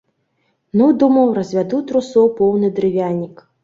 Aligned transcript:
Ну, 0.81 0.87
думаў, 1.03 1.27
развяду 1.41 1.85
трусоў 1.93 2.35
поўны 2.43 2.77
дрывянік. 2.77 3.51